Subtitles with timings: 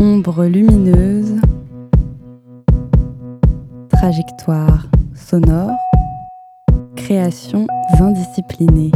[0.00, 1.40] Ombre lumineuse,
[3.90, 5.70] trajectoire sonore,
[6.96, 7.66] créations
[8.00, 8.90] indisciplinées.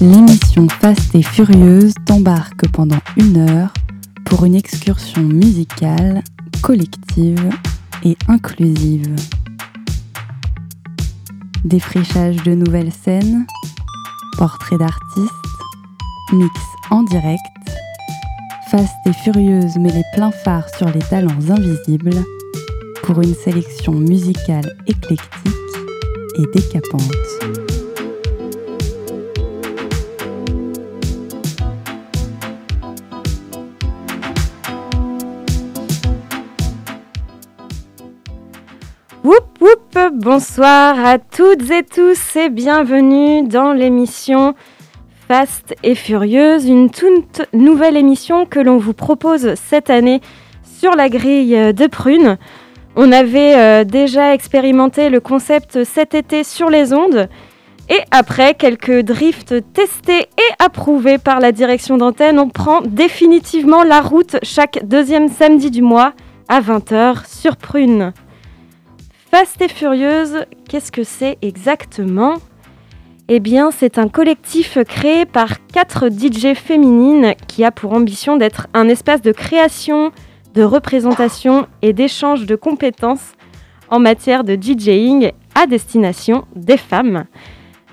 [0.00, 3.72] L'émission Fast et Furieuse t'embarque pendant une heure
[4.32, 6.24] pour une excursion musicale,
[6.62, 7.50] collective
[8.02, 9.14] et inclusive.
[11.66, 13.44] Défrichage de nouvelles scènes,
[14.38, 15.34] portraits d'artistes,
[16.32, 16.60] mix
[16.90, 17.42] en direct,
[18.70, 22.24] Fast et Furieuse met les pleins phares sur les talents invisibles
[23.02, 25.52] pour une sélection musicale éclectique
[26.38, 27.61] et décapante.
[40.12, 44.54] Bonsoir à toutes et tous et bienvenue dans l'émission
[45.28, 50.20] Fast et Furieuse, une toute nouvelle émission que l'on vous propose cette année
[50.78, 52.38] sur la grille de prunes.
[52.96, 57.28] On avait euh, déjà expérimenté le concept cet été sur les ondes
[57.90, 64.00] et après quelques drifts testés et approuvés par la direction d'antenne, on prend définitivement la
[64.00, 66.14] route chaque deuxième samedi du mois
[66.48, 68.12] à 20h sur Prune.
[69.34, 72.34] Fast et Furieuse, qu'est-ce que c'est exactement?
[73.28, 78.66] Eh bien, c'est un collectif créé par quatre DJ féminines qui a pour ambition d'être
[78.74, 80.12] un espace de création,
[80.52, 83.32] de représentation et d'échange de compétences
[83.88, 87.24] en matière de DJing à destination des femmes.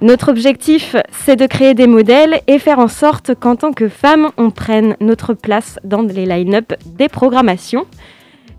[0.01, 4.31] Notre objectif, c'est de créer des modèles et faire en sorte qu'en tant que femmes,
[4.35, 7.85] on prenne notre place dans les line-up des programmations.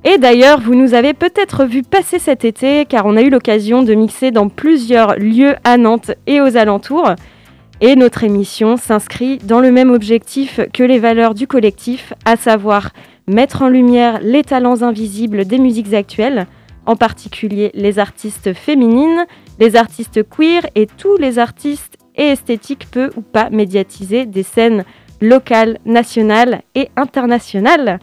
[0.04, 3.82] Et d'ailleurs, vous nous avez peut-être vu passer cet été, car on a eu l'occasion
[3.82, 7.10] de mixer dans plusieurs lieux à Nantes et aux alentours.
[7.82, 12.90] Et notre émission s'inscrit dans le même objectif que les valeurs du collectif, à savoir
[13.26, 16.46] mettre en lumière les talents invisibles des musiques actuelles,
[16.86, 19.26] en particulier les artistes féminines,
[19.58, 24.84] les artistes queer et tous les artistes et esthétiques peu ou pas médiatisés des scènes
[25.20, 27.98] locales, nationales et internationales.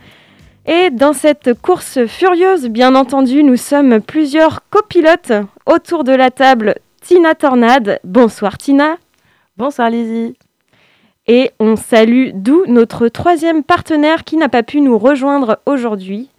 [0.70, 5.32] Et dans cette course furieuse, bien entendu, nous sommes plusieurs copilotes
[5.66, 6.76] autour de la table.
[7.02, 8.02] Tina Tornade.
[8.04, 8.98] Bonsoir Tina.
[9.56, 10.36] Bonsoir Lizzie.
[11.26, 16.30] Et on salue d'où notre troisième partenaire qui n'a pas pu nous rejoindre aujourd'hui.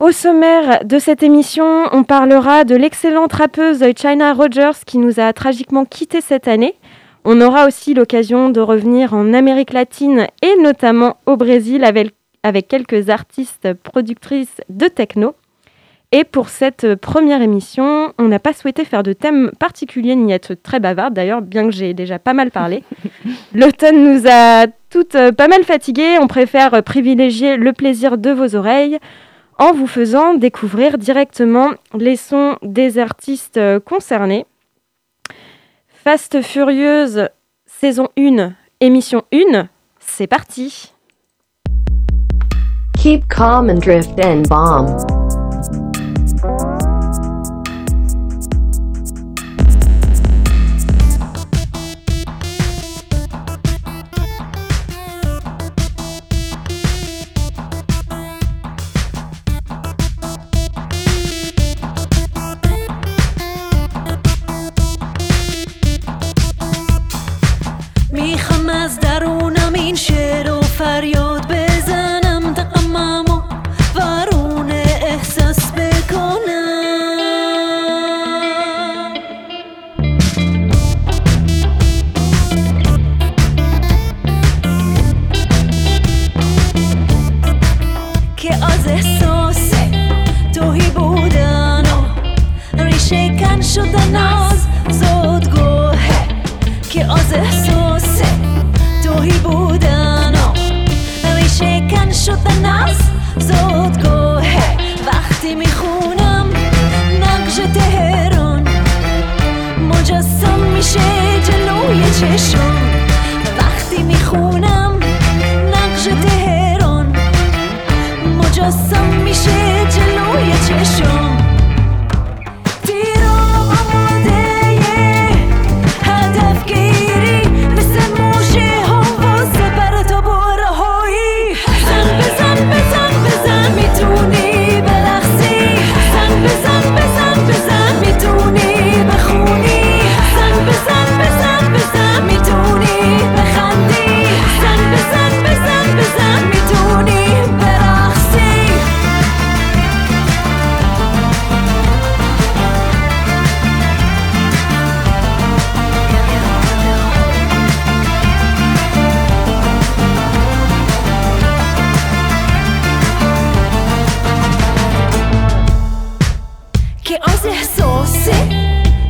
[0.00, 5.34] Au sommaire de cette émission, on parlera de l'excellente rappeuse China Rogers qui nous a
[5.34, 6.76] tragiquement quittés cette année.
[7.26, 12.68] On aura aussi l'occasion de revenir en Amérique latine et notamment au Brésil avec, avec
[12.68, 15.34] quelques artistes productrices de techno.
[16.10, 20.54] Et pour cette première émission, on n'a pas souhaité faire de thème particulier ni être
[20.54, 22.82] très bavarde, d'ailleurs, bien que j'ai déjà pas mal parlé.
[23.54, 28.56] L'automne nous a toutes euh, pas mal fatiguées, on préfère privilégier le plaisir de vos
[28.56, 28.98] oreilles
[29.58, 34.46] en vous faisant découvrir directement les sons des artistes euh, concernés.
[35.88, 37.28] Fast Furieuse,
[37.66, 39.68] saison 1, émission 1,
[39.98, 40.94] c'est parti
[42.98, 45.17] Keep calm and drift and bomb.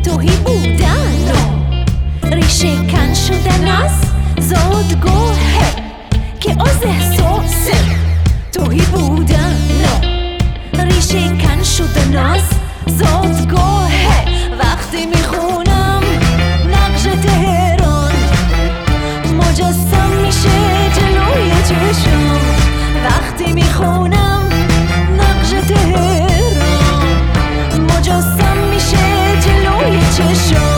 [0.04, 1.32] توهی بودن
[2.32, 3.90] ریشه کن شدن از
[4.40, 5.74] زادگاهه
[6.40, 7.68] که از احساس
[8.52, 9.56] توهی بودن
[10.78, 12.42] ریشه کن شدن از
[12.86, 14.24] زادگاهه
[14.58, 16.02] وقتی می‌خونم
[16.70, 18.12] نقش تهران
[19.38, 20.58] مجسم میشه
[20.94, 22.40] جلوی چشم
[23.04, 24.48] وقتی می‌خونم
[25.18, 26.17] نقش تهران
[30.18, 30.77] でし。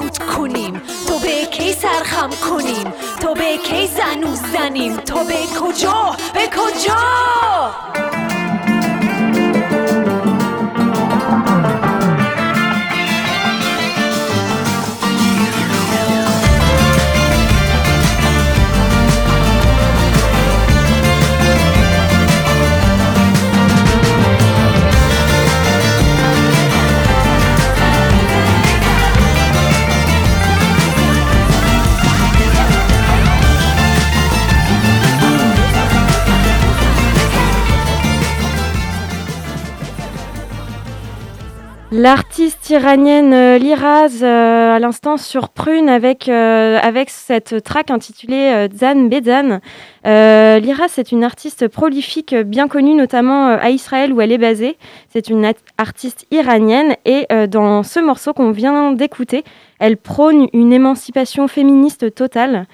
[0.00, 0.82] سکوت کنیم.
[1.08, 8.29] تو به کی سرخم کنیم؟ تو به کی زنو زنیم؟ تو به کجا؟ به کجا؟
[42.02, 49.10] L'artiste iranienne euh, Liraz, euh, à l'instant sur Prune, avec, euh, cette track intitulée Zan
[49.10, 49.60] Bedan.
[50.06, 54.78] Liraz, c'est une artiste prolifique, bien connue notamment à Israël où elle est basée.
[55.10, 59.44] C'est une artiste iranienne et dans ce morceau qu'on vient d'écouter,
[59.78, 62.66] elle prône une émancipation féministe totale.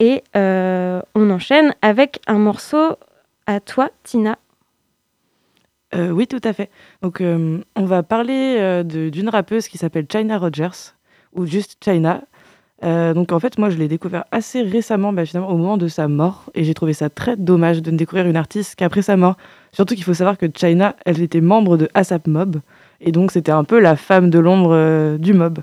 [0.00, 2.96] Et on enchaîne avec un morceau
[3.46, 4.38] à toi, Tina.
[5.96, 6.70] Euh, oui, tout à fait.
[7.02, 10.94] Donc, euh, on va parler euh, d'une rappeuse qui s'appelle China Rogers,
[11.34, 12.22] ou juste China.
[12.82, 16.08] Donc, en fait, moi, je l'ai découvert assez récemment, bah, finalement, au moment de sa
[16.08, 16.50] mort.
[16.54, 19.36] Et j'ai trouvé ça très dommage de ne découvrir une artiste qu'après sa mort.
[19.72, 22.60] Surtout qu'il faut savoir que China, elle était membre de ASAP Mob.
[23.00, 25.60] Et donc, c'était un peu la femme de l'ombre du mob.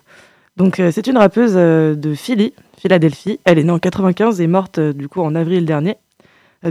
[0.57, 3.39] Donc, c'est une rappeuse de Philly, Philadelphie.
[3.45, 5.97] Elle est née en 95 et morte, du coup, en avril dernier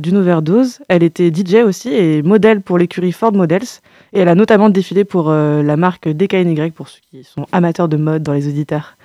[0.00, 0.80] d'une overdose.
[0.88, 3.80] Elle était DJ aussi et modèle pour l'écurie Ford Models.
[4.12, 7.88] Et elle a notamment défilé pour euh, la marque DKNY, pour ceux qui sont amateurs
[7.88, 8.96] de mode dans les auditeurs.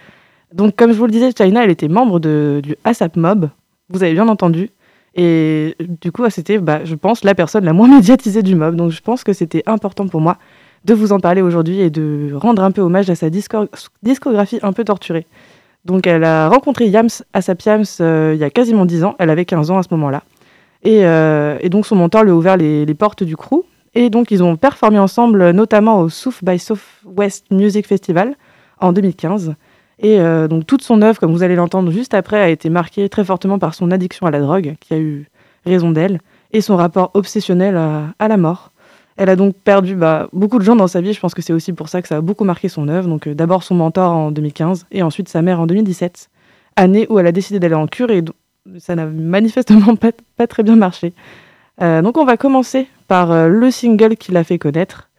[0.54, 3.50] Donc, comme je vous le disais, China, elle était membre du ASAP Mob.
[3.90, 4.70] Vous avez bien entendu.
[5.16, 8.76] Et euh, du coup, c'était, bah, je pense, la personne la moins médiatisée du mob.
[8.76, 10.38] Donc, je pense que c'était important pour moi
[10.86, 13.68] de vous en parler aujourd'hui et de rendre un peu hommage à sa disco-
[14.04, 15.26] discographie un peu torturée.
[15.86, 19.16] Donc, elle a rencontré Yams ASAP Yams euh, il y a quasiment 10 ans.
[19.20, 20.24] Elle avait 15 ans à ce moment-là.
[20.84, 23.64] Et, euh, et donc son mentor lui a ouvert les, portes du crew.
[23.96, 28.36] Et donc ils ont performé ensemble, notamment au South by Southwest Music Festival
[28.80, 29.56] en 2015.
[30.00, 33.10] Et euh, donc toute son œuvre, comme vous allez l'entendre juste après, a été marquée
[33.10, 35.28] très fortement par son addiction à la drogue, qui a eu
[35.66, 36.22] raison d'elle,
[36.54, 38.72] et son rapport obsessionnel à, la mort.
[39.18, 41.14] Elle a donc perdu bah, beaucoup de gens dans sa vie.
[41.14, 43.10] Je pense que c'est aussi pour ça que ça a beaucoup marqué son œuvre.
[43.10, 46.30] Donc euh, d'abord son mentor en 2015 et ensuite sa mère en 2017,
[46.76, 48.24] année où elle a décidé d'aller en cure et
[48.80, 51.14] ça n'a manifestement pas, très bien marché.
[51.82, 55.10] Euh, donc on va commencer par euh, le single qui l'a fait connaître,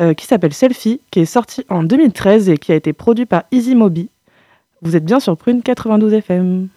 [0.00, 3.44] euh, qui s'appelle Selfie, qui est sorti en 2013 et qui a été produit par
[3.50, 3.76] Easy.
[4.82, 6.68] Vous êtes bien sur Prune 92 FM.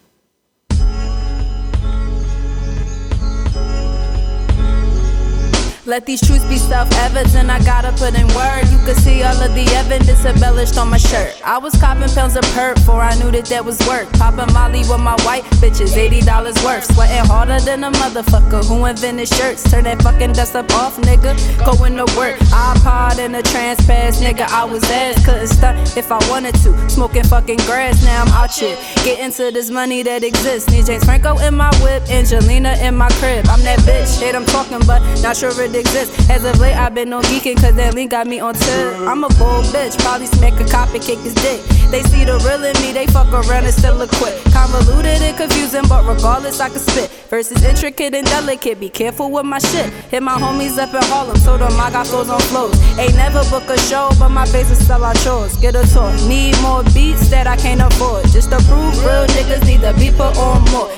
[5.87, 7.47] Let these truths be self-evident.
[7.47, 8.65] I gotta put in word.
[8.71, 11.39] You can see all of the evidence embellished on my shirt.
[11.45, 14.11] I was copping pounds of perp before I knew that that was work.
[14.13, 16.85] Popping Molly with my white bitches, eighty dollars worth.
[16.91, 19.69] Sweating harder than a motherfucker who invented shirts.
[19.69, 21.37] Turn that fucking dust up off, nigga.
[21.63, 22.39] Going to work.
[22.49, 24.47] iPod in a trans pass, nigga.
[24.49, 25.95] I was ass, couldn't stunt.
[25.97, 26.89] if I wanted to.
[26.89, 28.75] Smoking fucking grass, now I'm out here.
[29.03, 30.67] Getting to this money that exists.
[30.71, 33.45] Need James Franco in my whip, Angelina in my crib.
[33.47, 36.29] I'm that bitch, hate I'm talking, but not sure it exists.
[36.29, 38.95] As of late, I've been on geeking, cause that link got me on tilt.
[39.07, 41.61] I'm a bold bitch, probably smack a cop and kick his dick.
[41.91, 44.33] They see the real in me, they fuck around and still acquit.
[44.51, 47.09] Convoluted and confusing, but regardless, I can spit.
[47.29, 49.91] Versus intricate and delicate, be careful with my shit.
[50.09, 52.75] Hit my homies up in Harlem, so them I got flows on flows.
[52.97, 55.55] Ain't never book a show, but my face is sell out shows.
[55.57, 58.25] Get a tour, need more beats that I can't afford.
[58.29, 60.89] Just to prove real niggas need to be put on more.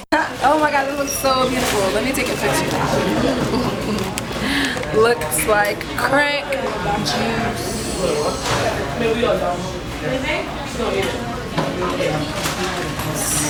[0.44, 1.80] Oh my god, this looks so beautiful.
[1.94, 4.07] Let me take a picture.
[4.98, 6.44] Looks like crack
[7.06, 7.78] juice.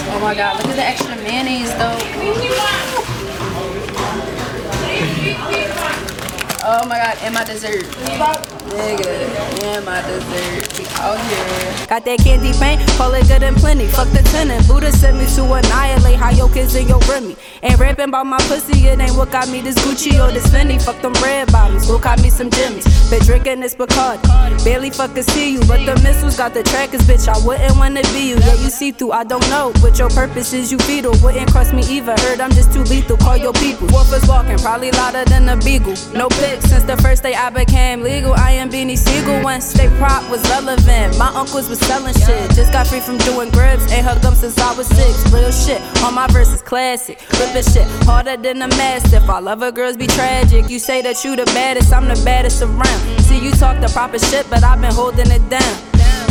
[0.10, 1.98] Oh my god, look at the extra mayonnaise though.
[6.70, 7.86] Oh my god, and my dessert.
[8.68, 9.08] Nigga,
[9.64, 10.78] and my dessert.
[10.78, 11.88] We out here.
[11.88, 13.88] Got that candy paint, call it good and plenty.
[13.88, 14.68] Fuck the tenant.
[14.68, 17.38] Buddha sent me to annihilate how your kids and your Remy.
[17.64, 20.82] Ain't rapping about my pussy, it ain't what got me this Gucci or this Fendi.
[20.82, 22.86] Fuck them red bottoms, go got me some Jimmys.
[23.10, 24.22] Been drinking this Bacardi.
[24.64, 27.28] Barely fucking see you, but the missiles got the trackers, bitch.
[27.28, 28.36] I wouldn't wanna be you.
[28.38, 29.72] Yeah, you see through, I don't know.
[29.82, 31.14] What your purpose is, you fetal.
[31.24, 32.16] Wouldn't cross me either.
[32.22, 33.18] Heard I'm just too lethal.
[33.18, 33.88] Call your people.
[33.88, 35.96] Wolf is walking, probably louder than a beagle.
[36.14, 38.34] No pics since the first day I became legal.
[38.34, 41.18] I am Beanie Siegel once they prop was relevant.
[41.18, 42.52] My uncles was selling shit.
[42.52, 43.92] Just got free from doing grips.
[43.92, 45.32] Ain't hooked up since I was six.
[45.32, 45.82] Real shit.
[46.04, 47.18] All my verses classic.
[47.48, 49.30] Ripping shit harder than a mastiff.
[49.30, 50.70] All other girls be tragic.
[50.70, 53.20] You say that you the baddest, I'm the baddest around.
[53.22, 55.87] See, you talk the proper shit, but I've been holding it down.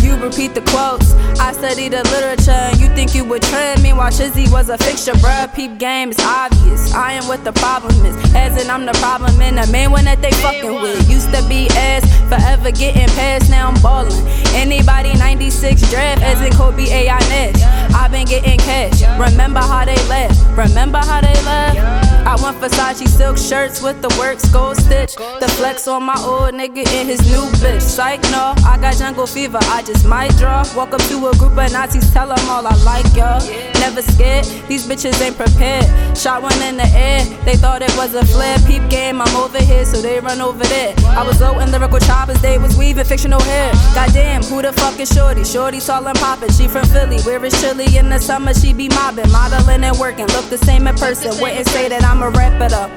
[0.07, 1.15] You repeat the quotes.
[1.41, 3.83] I study the literature, and you think you would trend.
[3.83, 5.53] Meanwhile, Shizzy was a fixture, bruh.
[5.53, 6.95] Peep game is obvious.
[6.95, 8.15] I am what the problem is.
[8.33, 11.11] As in, I'm the problem, and the main one that they fucking with.
[11.11, 14.13] Used to be ass, forever getting past, now I'm ballin'.
[14.55, 17.61] Anybody 96 draft, as in Kobe AI Nash.
[17.93, 19.03] i been getting cash.
[19.19, 20.39] Remember how they left?
[20.57, 22.16] Remember how they left?
[22.27, 25.15] I want Versace silk shirts with the works gold stitch.
[25.15, 27.81] The flex on my old nigga in his new bitch.
[27.81, 30.65] Psych, no, I got jungle fever, I just might draw.
[30.75, 33.39] Walk up to a group of Nazis, tell them all I like y'all.
[33.79, 35.87] Never scared, these bitches ain't prepared.
[36.19, 38.59] Shot one in the air, they thought it was a flare.
[38.67, 40.95] Peep game, I'm over here, so they run over there.
[41.07, 43.71] I was low in lyrical choppers, they was weaving fictional hair.
[43.95, 45.45] Goddamn, who the fuck is Shorty?
[45.45, 47.21] Shorty tall and poppin', she from Philly.
[47.21, 50.27] Where is chilly in the summer, she be mobbing, modeling and working.
[50.27, 52.89] Look the same in person, wouldn't say that I'ma wrap it up.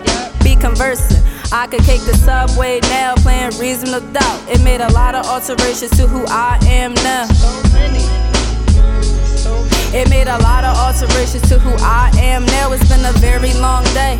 [0.46, 1.22] Be conversing.
[1.52, 4.40] I could cake the subway now, playing reasonable doubt.
[4.48, 7.28] It made a lot of alterations to who I am now.
[9.92, 12.72] It made a lot of alterations to who I am now.
[12.72, 14.16] It's been a very long day.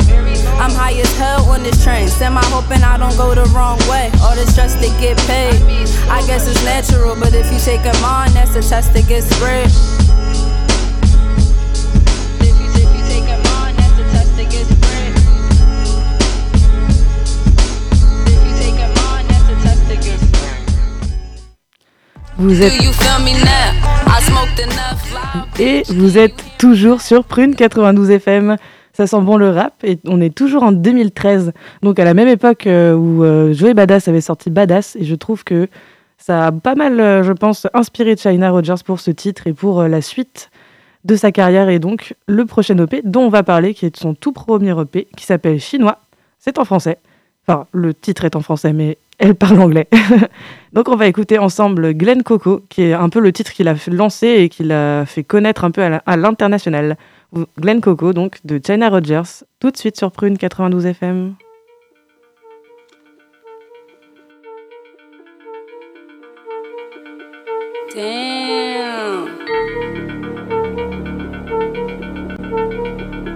[0.60, 2.06] I'm high as hell on this train.
[2.06, 4.12] Semi hoping I don't go the wrong way.
[4.20, 5.62] All this stress to get paid.
[6.12, 9.34] I guess it's natural, but if you take a on, that's a test that gets
[9.34, 10.19] spread.
[24.58, 25.60] Enough loud.
[25.60, 28.56] et vous êtes toujours sur Prune 92 FM.
[28.94, 32.28] Ça sent bon le rap et on est toujours en 2013, donc à la même
[32.28, 35.68] époque euh, où euh, Joey Badass avait sorti Badass et je trouve que
[36.18, 39.82] ça a pas mal, euh, je pense, inspiré China Rogers pour ce titre et pour
[39.82, 40.50] la suite
[41.04, 44.14] de sa carrière et donc le prochain EP dont on va parler qui est son
[44.14, 45.98] tout premier EP qui s'appelle Chinois.
[46.38, 46.98] C'est en français.
[47.46, 49.86] Enfin, le titre est en français, mais elle parle anglais.
[50.72, 53.74] Donc on va écouter ensemble Glen Coco, qui est un peu le titre qu'il a
[53.88, 56.96] lancer et qu'il a fait connaître un peu à l'international.
[57.58, 61.34] Glen Coco, donc de China Rogers, tout de suite sur Prune 92 FM.
[67.94, 68.40] Damn.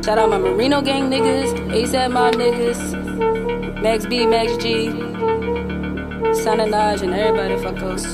[0.04, 2.94] Shout out my Merino gang niggas, ASAP mob niggas,
[3.82, 4.90] Max B, Max G,
[6.42, 8.04] Sana Naj, and everybody fuck us.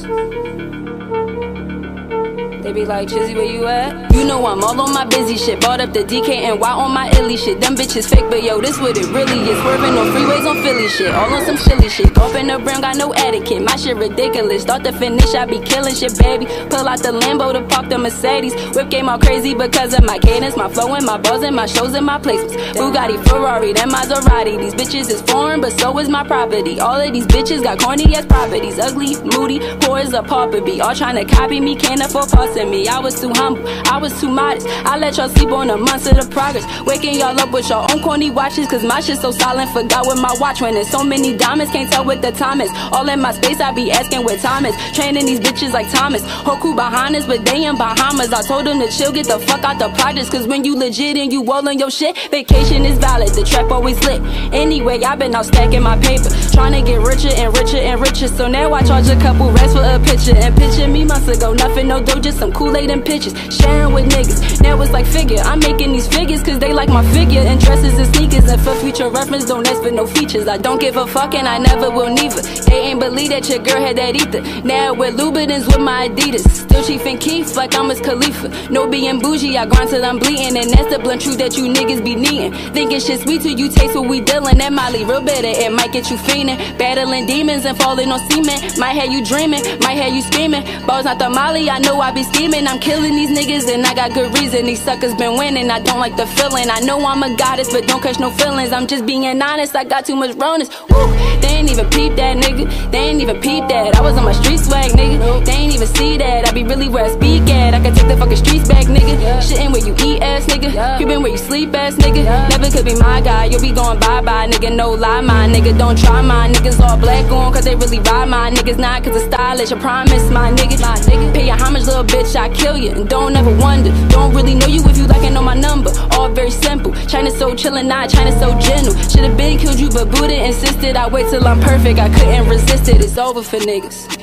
[2.71, 4.15] They be like, Chizzy, where you at?
[4.15, 5.61] You know I'm all on my busy shit.
[5.61, 7.61] Bought up the DK and Y on my illy shit.
[7.61, 9.61] Them bitches fake, but yo, this what it really is.
[9.61, 11.12] Swerving on freeways on Philly shit.
[11.12, 12.17] All on some silly shit.
[12.37, 13.62] In the brim, got no etiquette.
[13.62, 14.62] My shit ridiculous.
[14.62, 16.47] Start to finish, I be killing shit, baby.
[16.71, 18.55] Pull out the Lambo to park the Mercedes.
[18.77, 21.67] Whip game all crazy because of my cadence, my flow and my bars and my
[21.67, 22.55] shows and my placements.
[22.75, 24.59] Bugatti, Ferrari, then Maserati.
[24.59, 26.79] These bitches is foreign, but so is my property.
[26.79, 28.79] All of these bitches got corny ass properties.
[28.79, 30.81] Ugly, moody, poor as a pauper be.
[30.81, 32.87] All trying to copy me, can't afford passing in me.
[32.87, 34.67] I was too humble, I was too modest.
[34.87, 36.64] I let y'all sleep on the months of the progress.
[36.87, 39.71] Waking y'all up with your own corny watches, cause my shit's so silent.
[39.71, 42.71] Forgot what my watch when there's so many diamonds, can't tell what the time is.
[42.93, 44.75] All in my space, I be asking time is.
[44.95, 46.23] Training these bitches like Thomas.
[46.25, 48.33] Whole crew behind us, but they in Bahamas.
[48.33, 51.17] I told them to chill, get the fuck out the projects, cause when you legit
[51.17, 53.29] and you rolling your shit, vacation is valid.
[53.29, 54.21] The trap always lit.
[54.52, 58.29] Anyway, i been out stacking my paper, trying to get richer and richer and richer.
[58.29, 60.35] So now I charge a couple racks for a picture.
[60.35, 63.35] And picture me months ago, nothing, no dough, just some Kool Aid and pictures.
[63.54, 64.62] Sharing with niggas.
[64.62, 65.40] Now it's like figure.
[65.40, 67.42] I'm making these figures cause they like my figure.
[67.42, 68.49] And dresses and sneakers.
[68.49, 70.49] And for future reference, don't ask for no features.
[70.49, 72.42] I don't give a fuck and I never will neither.
[72.68, 74.40] They ain't believe that your girl had that either.
[74.66, 76.49] Now we're Louboutins with my Adidas.
[76.49, 78.49] Still Chief and Keith like I'm his Khalifa.
[78.73, 80.56] No being bougie, I grind till I'm bleeding.
[80.56, 82.54] And that's the blunt truth that you niggas be needing.
[82.73, 84.56] Thinking shit sweet till you taste what we dealing.
[84.59, 86.56] That Molly real bitter, it might get you fiending.
[86.78, 88.59] Battling demons and falling on semen.
[88.78, 90.64] Might have you dreaming, might have you screaming.
[90.87, 92.66] Balls not the Molly, I know I be scheming.
[92.66, 94.66] I'm killing these niggas and I got good reason.
[94.66, 96.68] These suckers been winning, I don't like the feeling.
[96.70, 98.72] I know I'm a goddess, but don't catch no feelings.
[98.72, 100.68] I'm just being honest, I got too much rawness.
[100.88, 101.06] Woo,
[101.40, 102.64] they ain't even peep that nigga.
[102.90, 103.96] They ain't even peep that.
[103.96, 105.44] I was on my street swag, nigga.
[105.44, 106.49] They ain't even see that.
[106.49, 107.75] I be really where I speak at.
[107.75, 109.14] I can take the fucking streets back, nigga.
[109.40, 110.96] Shitting where you eat ass, nigga.
[110.96, 112.25] Creeping where you sleep ass, nigga.
[112.50, 113.46] Never could be my guy.
[113.46, 114.75] You'll be going bye bye, nigga.
[114.75, 115.76] No lie, my nigga.
[115.76, 119.16] Don't try my niggas all black on, cause they really ride my niggas not cause
[119.16, 119.72] it's stylish.
[119.72, 120.80] I promise, my nigga.
[120.80, 121.34] My nigga.
[121.34, 122.20] Pay your homage, little bitch.
[122.37, 122.91] I kill you.
[122.91, 123.91] And don't ever wonder.
[124.09, 125.91] Don't really know you if you like and know my number.
[126.12, 126.93] All very simple.
[127.07, 128.95] China so chillin', not China so gentle.
[129.09, 131.99] Should've been killed you, but Buddha insisted I wait till I'm perfect.
[131.99, 133.00] I couldn't resist it.
[133.03, 134.19] It's over for niggas.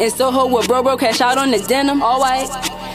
[0.00, 2.02] And Soho with bro bro cash out on the denim.
[2.02, 2.48] All white.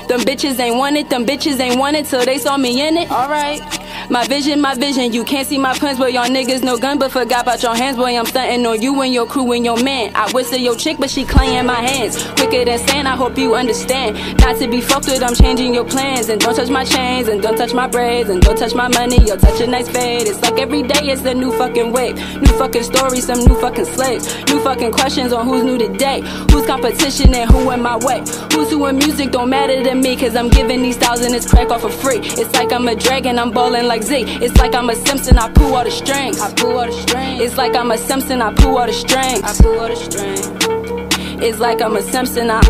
[0.07, 2.95] Them bitches ain't want it, them bitches ain't want it till they saw me in
[2.95, 3.09] it.
[3.11, 3.61] Alright.
[4.09, 7.11] My vision, my vision, you can't see my plans, but y'all niggas no gun, but
[7.11, 8.15] forgot about your hands, boy.
[8.15, 10.11] I'm stunting on you and your crew and your man.
[10.13, 12.23] I whistle your chick, but she claying my hands.
[12.33, 14.15] Quicker than sand, I hope you understand.
[14.39, 16.29] Not to be fucked with, I'm changing your plans.
[16.29, 19.17] And don't touch my chains, and don't touch my braids, and don't touch my money,
[19.25, 20.27] you'll touch a nice fade.
[20.27, 22.15] It's like every day it's a new fucking wave.
[22.41, 24.27] New fucking story, some new fucking slaves.
[24.45, 26.21] New fucking questions on who's new today.
[26.51, 28.19] Who's competition and who in my way.
[28.53, 31.71] Who's who in music don't matter to me, cause I'm giving these thousand this crack
[31.71, 32.19] off for free.
[32.19, 34.25] It's like I'm a dragon, I'm balling like Z.
[34.41, 36.39] It's like I'm a Simpson, I pull all the strings.
[36.39, 37.41] I pull all the strings.
[37.41, 39.43] It's like I'm a Simpson, I pull all the strings.
[39.43, 40.41] I pull all the strings.
[41.43, 42.61] It's like I'm a Simpson, I.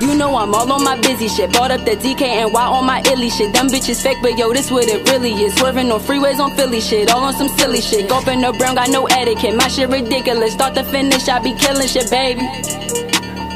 [0.00, 1.52] You know I'm all on my busy shit.
[1.52, 3.52] Bought up the DK and Y on my illy shit.
[3.54, 5.54] Them bitches fake, but yo, this what it really is.
[5.54, 7.10] Swerving on freeways on Philly shit.
[7.10, 8.08] All on some silly shit.
[8.08, 9.56] Gulping the brown, got no etiquette.
[9.56, 10.52] My shit ridiculous.
[10.52, 12.42] Start to finish, I be killing shit, baby.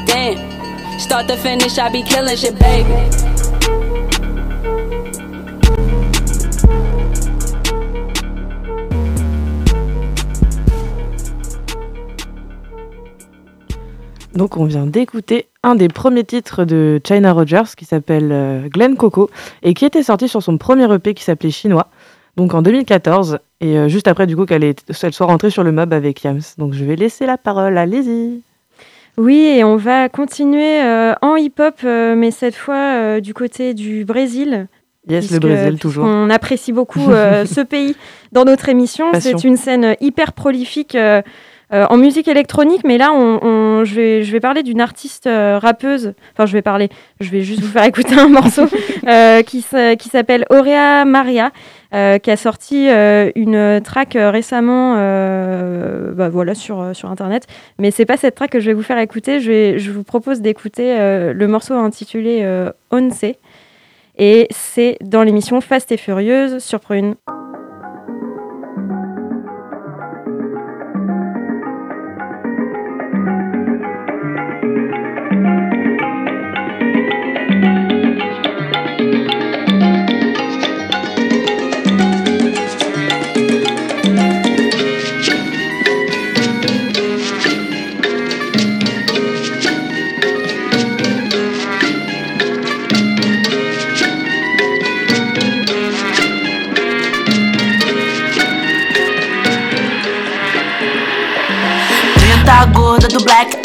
[0.05, 0.99] Damn.
[0.99, 3.38] Start to finish, I be killing shit, baby.
[14.33, 18.95] Donc on vient d'écouter un des premiers titres de China Rogers qui s'appelle euh, Glen
[18.95, 19.29] Coco
[19.63, 21.87] et qui était sorti sur son premier EP qui s'appelait Chinois,
[22.37, 25.71] donc en 2014 et euh, juste après du coup qu'elle elle soit rentrée sur le
[25.71, 26.41] mob avec Yams.
[26.57, 28.41] Donc je vais laisser la parole, allez-y.
[29.17, 34.05] Oui, et on va continuer euh, en hip-hop, euh, mais cette fois du côté du
[34.05, 34.67] Brésil.
[35.09, 36.05] Yes, le Brésil toujours.
[36.05, 37.95] On apprécie beaucoup ce pays
[38.31, 39.07] dans notre émission.
[39.19, 40.95] C'est une scène hyper prolifique
[41.73, 45.27] euh, en musique électronique, mais là, on, on- je, vais, je vais parler d'une artiste
[45.27, 46.13] euh, rappeuse.
[46.33, 48.63] Enfin, je vais parler, je vais juste vous faire écouter un morceau
[49.07, 49.63] euh, qui,
[49.99, 51.51] qui s'appelle Aurea Maria,
[51.91, 52.87] qui a sorti
[53.35, 57.47] une track récemment bah, voilà, sur, sur Internet.
[57.79, 59.39] Mais c'est pas cette track que je vais vous faire écouter.
[59.39, 62.45] Je, vais- je vous propose d'écouter le morceau intitulé
[62.91, 63.23] Once.
[64.21, 67.15] Et c'est dans l'émission Fast et Furieuse sur Prune.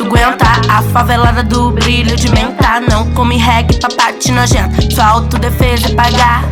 [0.05, 4.95] Tu aguenta A favelada do brilho de menta Não come reggae, papate nojento.
[4.95, 6.45] Sua autodefesa é pagar.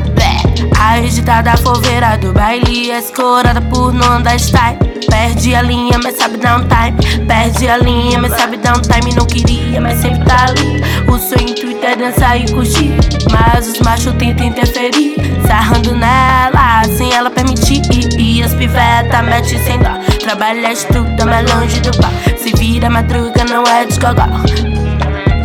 [0.79, 6.17] A agitada foveira do baile é Escorada por não andar style Perde a linha, mas
[6.17, 10.01] sabe dar um time Perde a linha, mas sabe dar um time Não queria, mas
[10.01, 10.83] sempre tá ali.
[11.09, 12.93] O seu intuito é dançar e curtir.
[13.31, 15.17] Mas os machos tentam interferir.
[15.47, 17.83] Sarrando nela, sem ela permitir.
[18.19, 20.03] E as piveta mete sem dó.
[20.23, 24.23] Trabalha estruta, mais longe do pau Se vira madruga, não é de gogó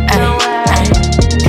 [0.08, 0.20] Ai,
[0.68, 1.47] ai.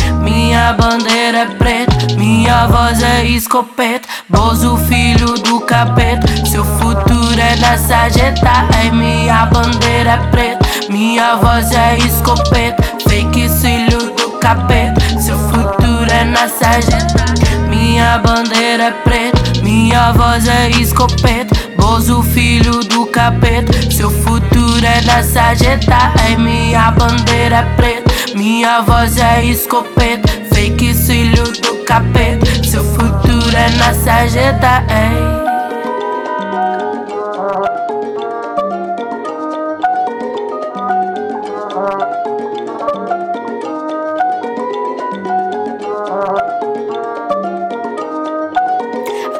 [0.49, 4.09] Minha bandeira é preta, minha voz é escopeta.
[4.27, 8.49] Bozo, filho do capeta, seu futuro é na sarjeta.
[8.83, 12.81] É minha bandeira é preta, minha voz é escopeta.
[13.07, 17.25] Fake filho do capeta, seu futuro é na sarjeta.
[17.69, 21.55] Minha bandeira é preta, minha voz é escopeta.
[21.77, 26.11] Bozo, filho do capeta, seu futuro é na sarjeta.
[26.27, 30.38] É minha bandeira é preta, minha voz é escopeta.
[30.59, 34.83] Fake filho do capeta, seu futuro é na sarjeta.
[34.89, 35.39] Ei.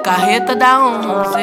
[0.02, 1.38] carreta da onze.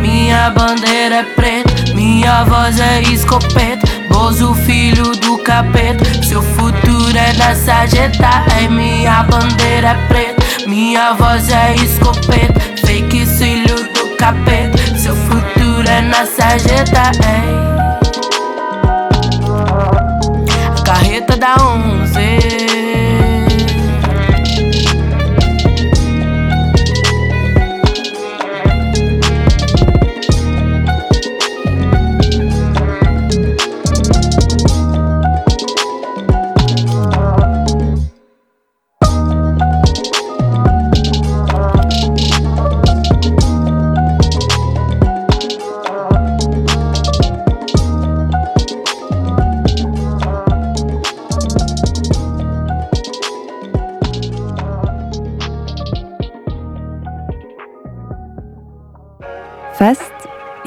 [0.00, 3.86] Minha bandeira é preta, minha voz é escopeta.
[4.08, 8.44] Bozo, filho do capeta, seu futuro é na sarjeta.
[8.58, 12.60] É minha bandeira é preta, minha voz é escopeta.
[12.86, 17.10] Fake filho do capeta, seu futuro é na sarjeta.
[17.24, 17.70] É.
[20.84, 21.69] Carreta da onze.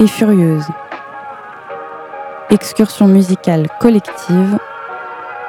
[0.04, 0.66] Et furieuse.
[2.50, 4.58] Excursion musicale collective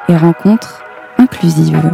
[0.07, 0.81] et rencontre
[1.17, 1.91] inclusive.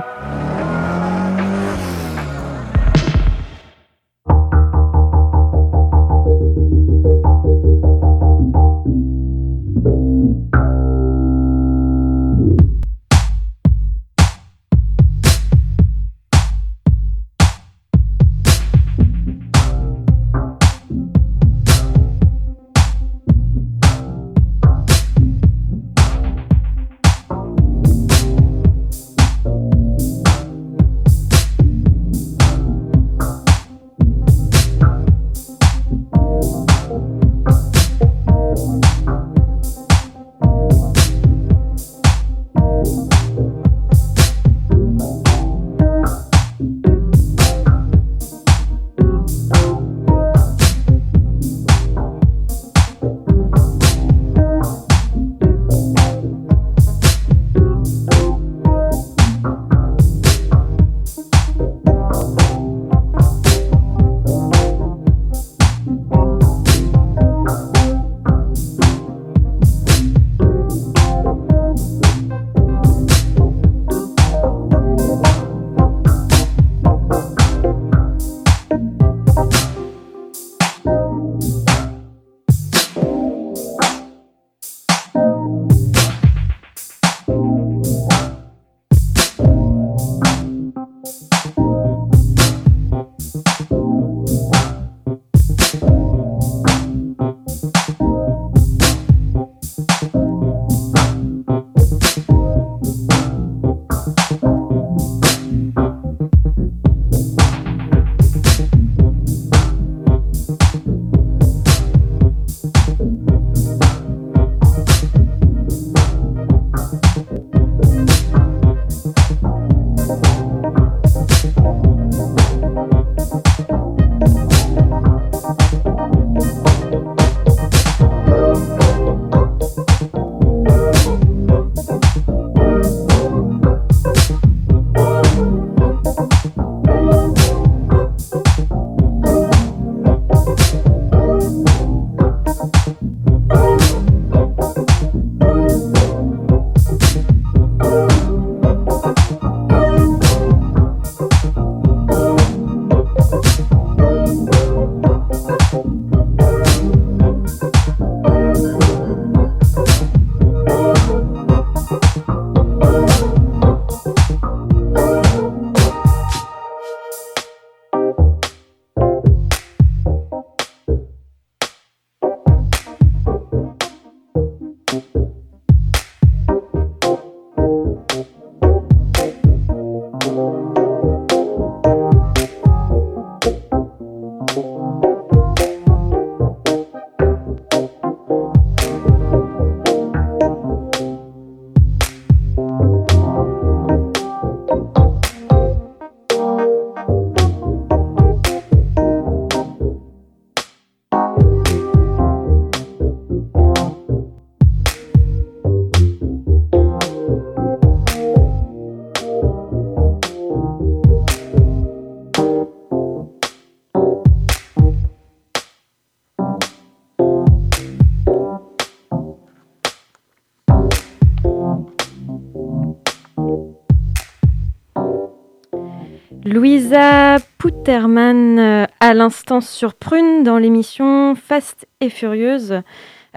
[226.43, 232.81] Louisa Puterman euh, à l'instant sur Prune dans l'émission Fast et Furieuse.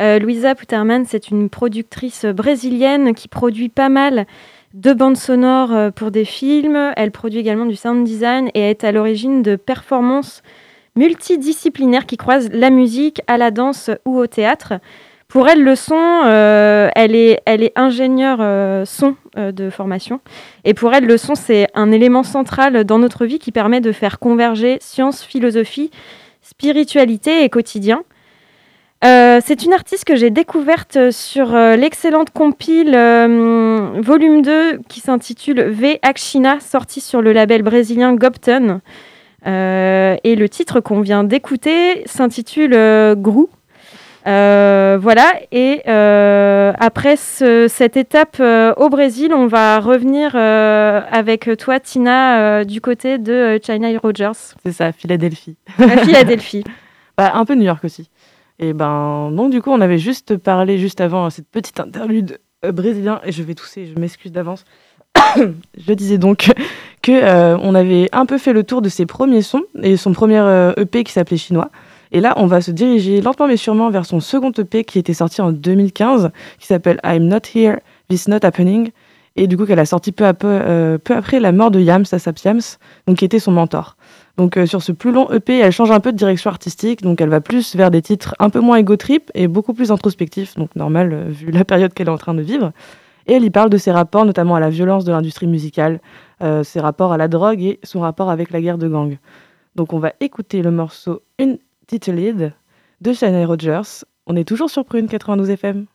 [0.00, 4.26] Euh, Louisa Puterman, c'est une productrice brésilienne qui produit pas mal
[4.72, 6.94] de bandes sonores euh, pour des films.
[6.96, 10.42] Elle produit également du sound design et est à l'origine de performances
[10.96, 14.74] multidisciplinaires qui croisent la musique à la danse ou au théâtre.
[15.34, 20.20] Pour elle, le son, euh, elle, est, ingénieure euh, son euh, de formation.
[20.62, 23.90] Et pour elle, le son, c'est un élément central dans notre vie qui permet de
[23.90, 25.90] faire converger science, philosophie,
[26.40, 28.04] spiritualité et quotidien.
[29.02, 36.60] c'est une artiste que j'ai découverte sur l'excellente compile volume 2 qui s'intitule V Akshina,
[36.60, 38.80] sortie sur le label brésilien Gopton.
[39.44, 42.76] et le titre qu'on vient d'écouter s'intitule
[43.16, 43.48] Grou.
[44.26, 51.78] Euh, voilà, et euh, après cette étape euh, au Brésil, on va revenir avec toi,
[51.80, 54.54] Tina, du côté de China Rogers.
[54.64, 55.56] C'est ça, Philadelphie.
[55.76, 56.64] Philadelphie.
[57.18, 58.08] bah, un peu New York aussi.
[58.58, 62.38] Et ben, donc du coup, on avait juste parlé juste avant cette petite interlude
[62.72, 64.64] brésilien, et je vais tousser, je m'excuse d'avance.
[65.37, 66.50] je disais donc
[67.02, 70.72] que on avait un peu fait le tour de ses premiers sons et son premier
[70.78, 71.70] EP qui s'appelait Chinois.
[72.14, 75.14] Et là, on va se diriger lentement mais sûrement vers son second EP qui était
[75.14, 78.92] sorti en 2015, qui s'appelle I'm Not Here, This Not Happening,
[79.35, 82.61] et du coup qu'elle a sorti peu, euh, après la mort de Yams, Asap Yams,
[83.09, 83.96] donc qui était son mentor.
[84.37, 87.20] Donc euh, sur ce plus long EP, elle change un peu de direction artistique, donc
[87.20, 90.55] elle va plus vers des titres un peu moins ego trip et beaucoup plus introspectifs,
[90.55, 92.70] donc normal euh, vu la période qu'elle est en train de vivre.
[93.27, 96.00] Et elle y parle de ses rapports notamment à la violence de l'industrie musicale,
[96.62, 99.16] ses rapports à la drogue et son rapport avec la guerre de gang.
[99.77, 102.52] Donc on va écouter le morceau Une Title Lead
[103.00, 104.04] de Shania Rogers.
[104.26, 105.86] On est toujours sur Prune 92 FM.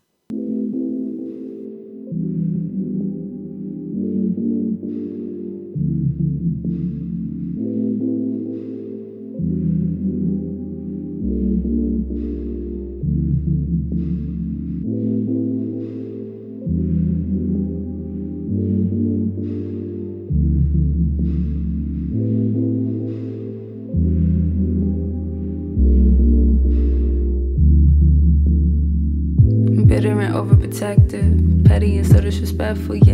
[32.76, 33.09] for you.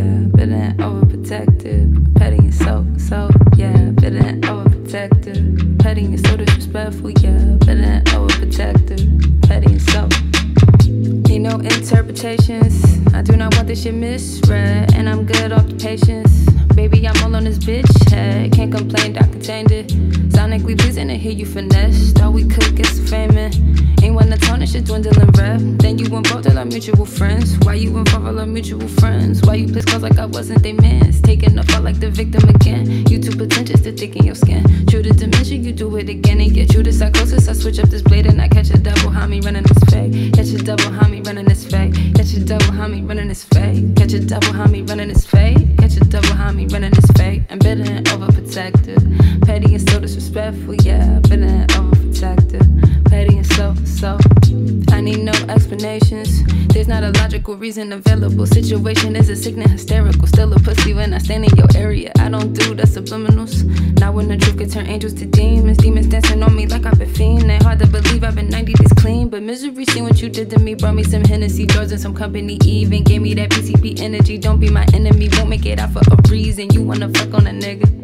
[70.50, 70.74] To me.
[70.74, 72.58] Brought me some Hennessy, drugs, and some company.
[72.64, 74.38] Even gave me that PCP energy.
[74.38, 75.28] Don't be my enemy.
[75.32, 76.70] Won't make it out for a reason.
[76.72, 77.96] You wanna fuck on a nigga.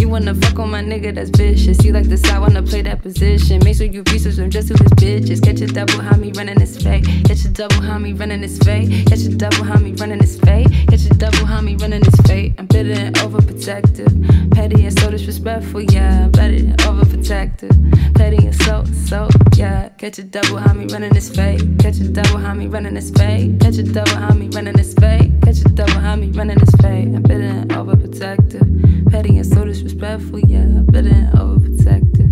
[0.00, 1.84] You wanna fuck on my nigga that's vicious.
[1.84, 3.60] You like the side, wanna play that position.
[3.64, 5.42] Make sure you research them just to his bitches.
[5.42, 7.04] Catch a double, how me running this fake.
[7.24, 9.06] Catch a double, how me running this fake.
[9.06, 10.68] Catch a double, how me running this fake.
[10.88, 12.54] Catch a double, how me running this fake.
[12.58, 14.50] I'm bitter and overprotective.
[14.50, 16.28] Petty and so disrespectful, yeah.
[16.28, 18.14] Better and overprotective.
[18.14, 19.88] Petty and so, so, yeah.
[19.98, 21.60] Catch a double, how me running this fake.
[21.82, 23.58] Catch a double, how me running this fake.
[23.58, 25.32] Catch a double, how me running this fake.
[25.42, 26.72] Catch a double, how me running this.
[26.84, 29.10] I'm bitter and overprotective.
[29.10, 30.64] Petty and so disrespectful, yeah.
[30.92, 32.30] Bitter and overprotective.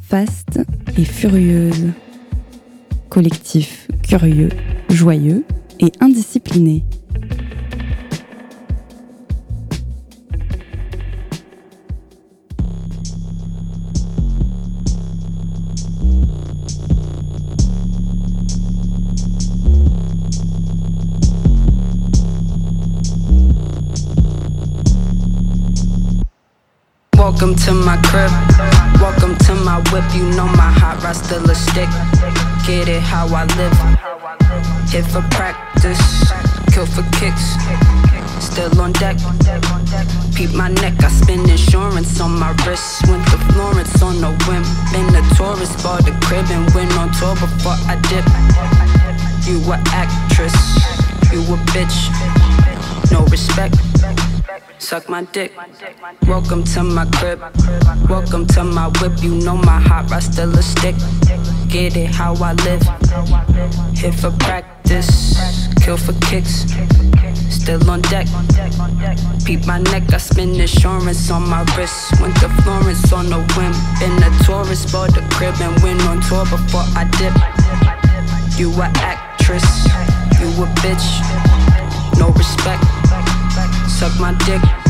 [0.00, 0.58] Fast
[0.96, 1.92] et furieuse.
[3.10, 4.48] Collectif curieux,
[4.88, 5.44] joyeux
[5.78, 6.84] et indiscipliné.
[27.46, 28.32] Welcome to my crib.
[29.00, 30.02] Welcome to my whip.
[30.12, 31.86] You know my hot rod still a stick.
[32.66, 33.70] Get it how I live.
[34.90, 36.26] Hit for practice,
[36.74, 37.54] kill for kicks.
[38.42, 39.14] still on deck.
[40.34, 43.06] Peep my neck, I spend insurance on my wrist.
[43.06, 44.66] Went to Florence on a whim.
[44.90, 48.26] Been a tourist, bought a crib and went on tour before I dip.
[49.46, 50.58] You a actress,
[51.30, 52.10] you a bitch,
[53.12, 53.78] no respect.
[54.78, 55.52] Suck my dick.
[56.26, 57.40] Welcome to my crib.
[58.08, 59.12] Welcome to my whip.
[59.22, 60.94] You know my hot rod still a stick.
[61.68, 62.82] Get it how I live.
[63.96, 66.64] Hit for practice, kill for kicks.
[67.50, 68.26] Still on deck.
[69.44, 70.12] Peep my neck.
[70.12, 72.20] I spend insurance on my wrist.
[72.20, 73.72] Went to Florence on a whim.
[73.98, 77.34] Been a tourist, bought the crib and went on tour before I dip.
[78.58, 79.86] You a actress,
[80.40, 82.95] you a bitch, no respect.
[83.98, 84.85] Suck my dick.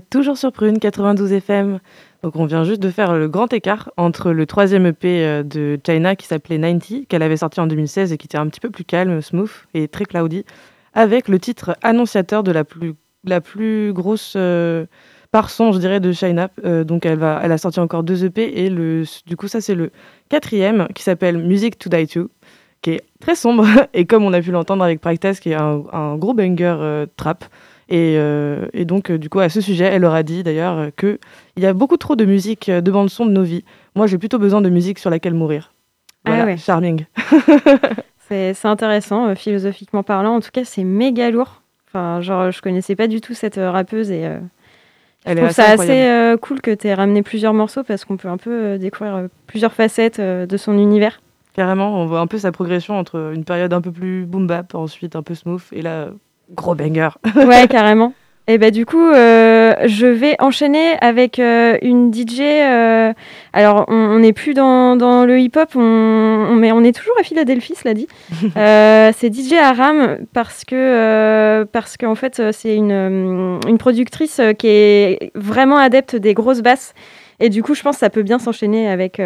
[0.00, 1.80] Toujours sur Prune 92 FM.
[2.22, 5.78] Donc on vient juste de faire le grand écart entre le troisième EP euh, de
[5.84, 8.70] China qui s'appelait 90, qu'elle avait sorti en 2016 et qui était un petit peu
[8.70, 10.44] plus calme, smooth et très cloudy,
[10.94, 14.86] avec le titre annonciateur de la plus, la plus grosse euh,
[15.32, 16.50] je dirais, de China.
[16.64, 19.60] Euh, donc elle, va, elle a sorti encore deux EP et le, du coup ça
[19.60, 19.90] c'est le
[20.28, 22.30] quatrième qui s'appelle Music to Die To,
[22.82, 25.82] qui est très sombre et comme on a pu l'entendre avec Practice, qui est un,
[25.92, 27.44] un gros banger euh, trap.
[27.88, 30.76] Et, euh, et donc, euh, du coup, à ce sujet, elle leur a dit d'ailleurs
[30.76, 31.18] euh, que
[31.56, 33.64] il y a beaucoup trop de musique euh, de bande son de nos vies.
[33.94, 35.72] Moi, j'ai plutôt besoin de musique sur laquelle mourir.
[36.24, 36.56] Ah ouais.
[36.56, 37.04] charming.
[38.28, 40.34] C'est intéressant, philosophiquement parlant.
[40.34, 41.62] En tout cas, c'est méga lourd.
[41.86, 44.38] Enfin, genre, je connaissais pas du tout cette rappeuse et je
[45.24, 46.30] Elle est trouve assez ça incroyable.
[46.32, 49.72] assez cool que tu aies ramené plusieurs morceaux parce qu'on peut un peu découvrir plusieurs
[49.72, 51.20] facettes de son univers.
[51.54, 54.74] Carrément, on voit un peu sa progression entre une période un peu plus boom bap,
[54.74, 56.08] ensuite un peu smooth, et là,
[56.54, 57.08] gros banger.
[57.36, 58.12] Ouais, carrément.
[58.48, 62.40] Et bah du coup, euh, je vais enchaîner avec euh, une DJ.
[62.42, 63.12] euh,
[63.52, 67.24] alors, on n'est plus dans, dans le hip-hop, on, on- mais on est toujours à
[67.24, 68.06] Philadelphie, cela dit.
[68.54, 75.78] C'est DJ Aram parce que parce qu'en fait, c'est une, une productrice qui est vraiment
[75.78, 76.94] adepte des grosses basses.
[77.40, 79.20] Et du coup, je pense que ça peut bien s'enchaîner avec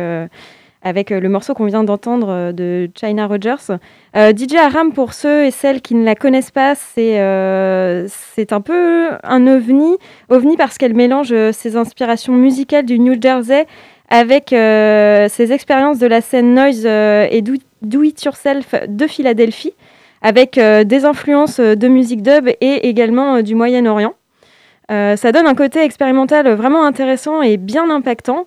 [0.83, 3.79] avec euh, le morceau qu'on vient d'entendre euh, de China Rogers.
[4.17, 8.09] Euh, DJ Aram, pour ceux et celles qui ne la connaissent pas, c'est euh,
[8.51, 9.97] un peu un ovni.
[10.31, 13.67] OVNI parce qu'elle mélange ses inspirations musicales du New Jersey
[14.09, 19.75] avec ses expériences de la scène noise et do, it yourself de Philadelphie,
[20.21, 24.15] avec des influences de musique dub et également du Moyen-Orient.
[24.89, 28.47] Ça donne un côté expérimental vraiment intéressant et bien impactant.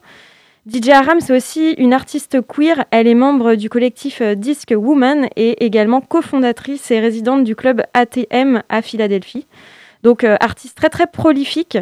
[0.66, 2.86] DJ Aram, c'est aussi une artiste queer.
[2.92, 7.82] Elle est membre du collectif euh, Disc Woman et également cofondatrice et résidente du club
[7.94, 9.46] ATM à Philadelphie.
[10.04, 11.78] Donc, euh, artiste très très prolifique.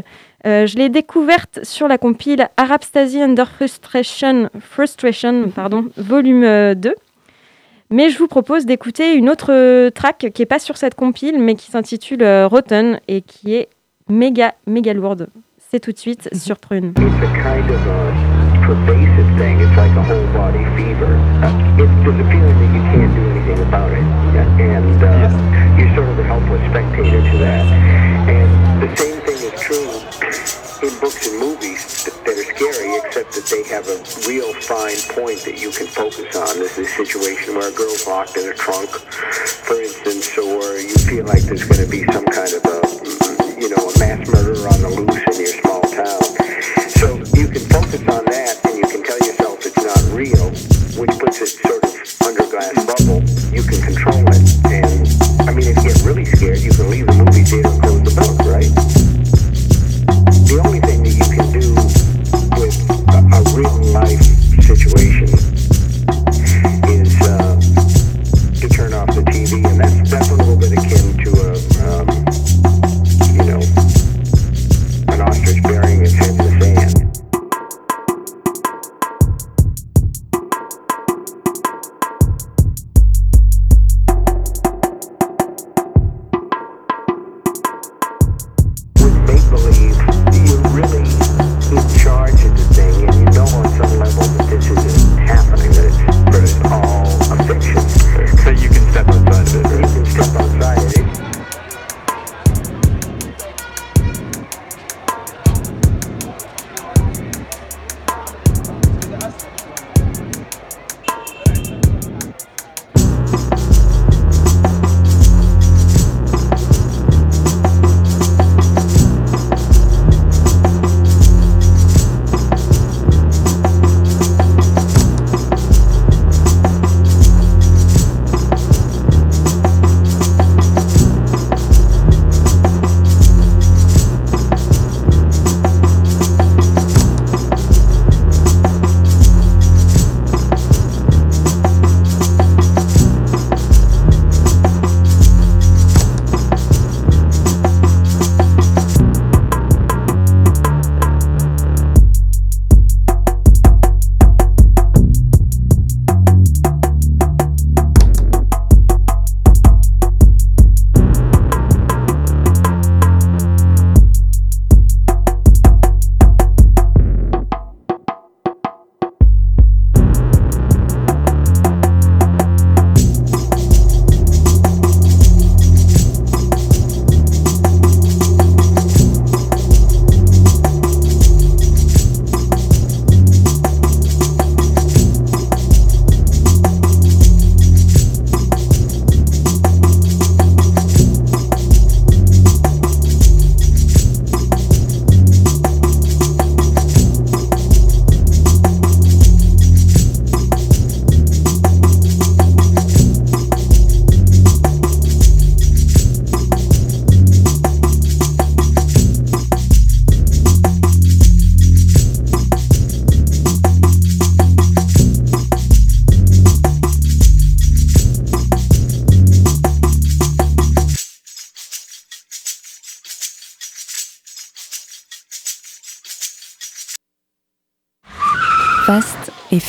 [0.47, 6.95] Euh, je l'ai découverte sur la compile Arabstasy Under Frustration, Frustration pardon, volume euh, 2.
[7.91, 11.55] Mais je vous propose d'écouter une autre track qui n'est pas sur cette compile, mais
[11.55, 13.67] qui s'intitule Rotten et qui est
[14.07, 15.27] méga, méga lourde.
[15.57, 16.93] C'est tout de suite sur Prune.
[16.97, 18.40] It's a kind of a
[18.71, 19.59] pervasive thing.
[19.59, 21.19] It's like a whole body fever.
[21.43, 25.93] Uh, it, there's a feeling that you can't do anything about it, and uh, you're
[25.95, 27.65] sort of a helpless spectator to that.
[28.31, 28.49] And
[28.81, 29.91] the same thing is true
[30.87, 34.97] in books and movies that, that are scary, except that they have a real fine
[35.19, 36.55] point that you can focus on.
[36.55, 41.25] There's this situation where a girl's locked in a trunk, for instance, or you feel
[41.25, 42.63] like there's going to be some kind of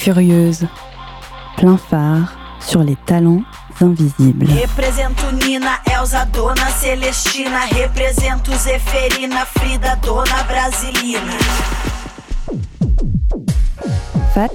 [0.03, 0.67] furieuse,
[1.57, 3.45] plein phare sur les talents
[3.81, 4.49] invisibles.
[4.51, 7.61] Represento Nina, Elza, Dona Celestina.
[7.71, 11.39] Represento Zeferina, Frida, Dona Brasilina.
[14.35, 14.51] Fat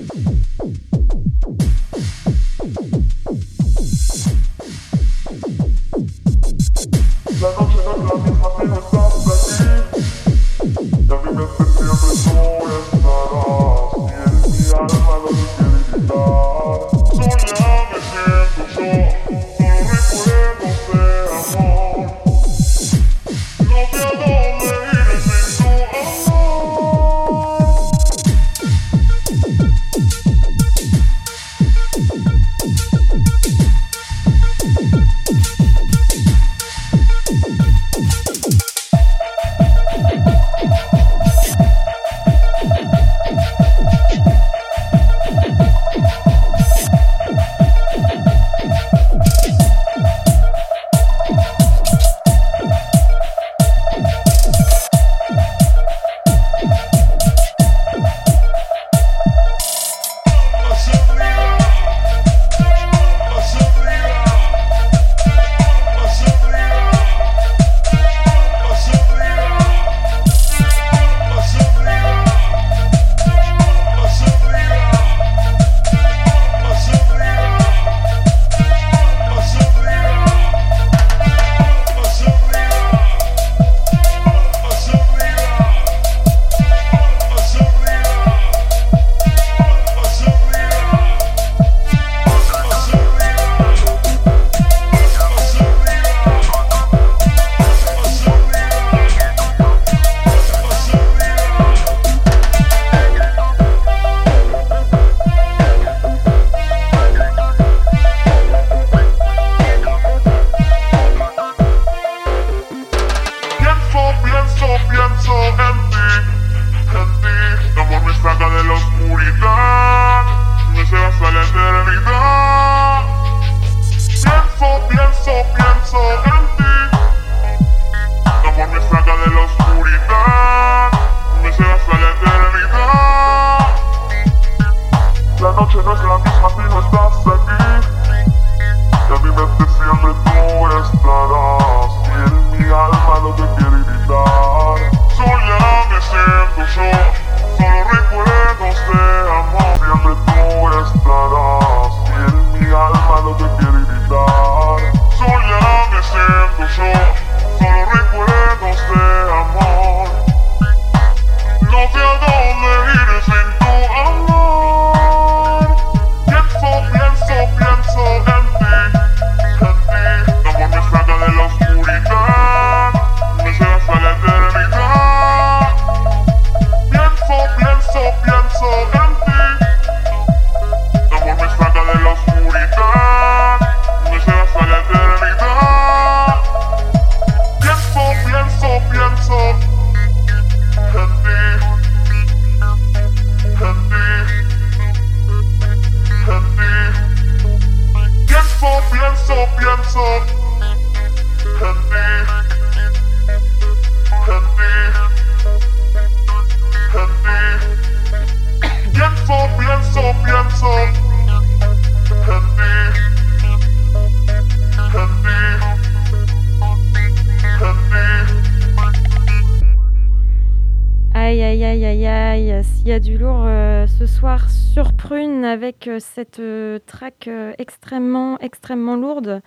[221.28, 222.63] Aïe, aïe, aïe, aïe, aïe.
[222.63, 227.28] S'il y a du lourd euh, ce soir sur Prune avec euh, cette euh, track
[227.28, 229.41] euh, extrêmement, extrêmement lourde,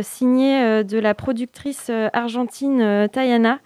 [0.00, 3.58] signée de la productrice argentine Tayana.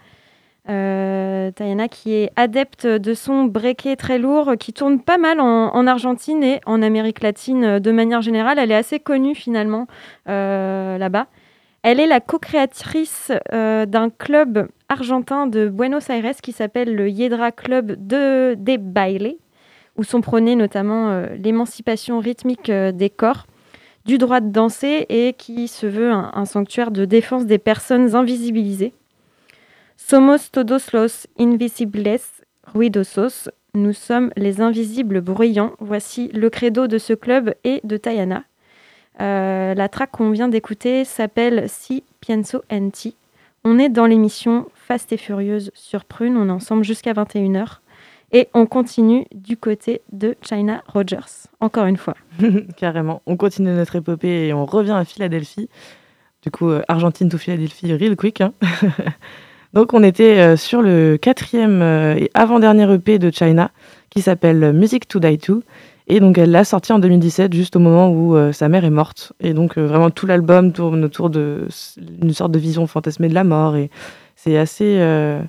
[0.66, 5.86] Tayana qui est adepte de son breaké très lourd, qui tourne pas mal en, en
[5.86, 8.58] Argentine et en Amérique latine de manière générale.
[8.58, 9.86] Elle est assez connue finalement
[10.26, 11.28] là-bas.
[11.84, 17.52] Elle est la co-créatrice euh, d'un club argentin de Buenos Aires qui s'appelle le Hiedra
[17.52, 19.34] Club de, des Baile,
[19.98, 23.46] où sont prônées notamment euh, l'émancipation rythmique euh, des corps,
[24.06, 28.14] du droit de danser et qui se veut un, un sanctuaire de défense des personnes
[28.14, 28.94] invisibilisées.
[29.98, 32.18] Somos todos los invisibles
[32.72, 33.50] ruidosos.
[33.74, 35.74] Nous sommes les invisibles bruyants.
[35.80, 38.44] Voici le credo de ce club et de Tayana.
[39.20, 43.16] Euh, la track qu'on vient d'écouter s'appelle Si Pienso en Ti.
[43.64, 46.36] On est dans l'émission Fast et Furieuse sur Prune.
[46.36, 47.78] On est ensemble jusqu'à 21h.
[48.32, 52.14] Et on continue du côté de China Rogers, encore une fois.
[52.76, 53.22] Carrément.
[53.26, 55.68] On continue notre épopée et on revient à Philadelphie.
[56.42, 58.40] Du coup, euh, Argentine to Philadelphie, real quick.
[58.40, 58.52] hein.
[59.72, 63.70] Donc, on était euh, sur le quatrième et avant-dernier EP de China
[64.10, 65.62] qui s'appelle Music to Die To.
[66.06, 68.90] Et donc, elle l'a sorti en 2017, juste au moment où euh, sa mère est
[68.90, 69.32] morte.
[69.40, 71.68] Et donc, euh, vraiment, tout l'album tourne autour d'une
[72.32, 73.76] sorte de vision fantasmée de la mort.
[73.76, 73.90] Et
[74.36, 75.40] c'est assez, euh,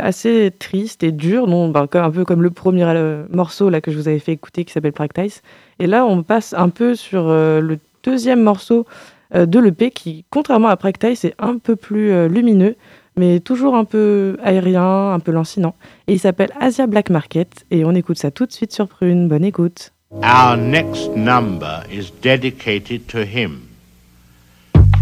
[0.00, 2.84] assez triste et dur, non, ben, un peu comme le premier
[3.30, 5.42] morceau là, que je vous avais fait écouter qui s'appelle Practice.
[5.78, 8.86] Et là, on passe un peu sur le deuxième morceau
[9.34, 12.76] de l'EP qui, contrairement à Practice, est un peu plus lumineux,
[13.16, 15.74] mais toujours un peu aérien, un peu lancinant.
[16.06, 17.66] Et il s'appelle Asia Black Market.
[17.70, 19.28] Et on écoute ça tout de suite sur Prune.
[19.28, 19.92] Bonne écoute.
[20.22, 23.68] Our next number is dedicated to him.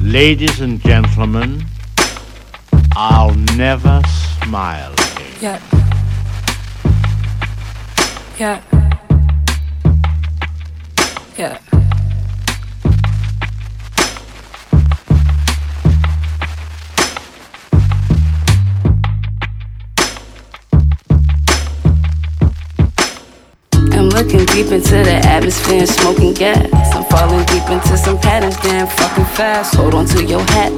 [0.03, 1.63] Ladies and gentlemen,
[2.97, 4.01] I'll never
[4.45, 5.37] smile again.
[5.43, 5.59] Yeah.
[8.39, 8.61] Yeah.
[11.37, 11.70] Yeah.
[24.11, 26.69] Looking deep into the atmosphere and smoking gas.
[26.95, 29.75] I'm falling deep into some patterns, damn fucking fast.
[29.75, 30.73] Hold on to your hat,